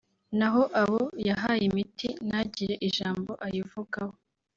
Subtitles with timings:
[0.37, 4.15] naho abo yahaye imiti ntagire ijambo ayivugaho